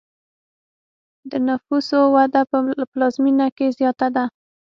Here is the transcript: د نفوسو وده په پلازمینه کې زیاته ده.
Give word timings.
د 1.29 1.31
نفوسو 1.47 1.99
وده 2.15 2.41
په 2.51 2.57
پلازمینه 2.91 3.47
کې 3.57 3.67
زیاته 3.77 4.07
ده. 4.15 4.25